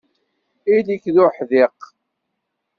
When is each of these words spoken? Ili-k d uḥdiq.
Ili-k 0.75 1.05
d 1.13 1.15
uḥdiq. 1.25 1.77